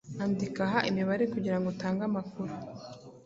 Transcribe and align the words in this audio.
andikiha 0.23 0.79
imibare 0.89 1.23
kugirango 1.33 1.67
utange 1.73 2.01
amakuru 2.09 2.53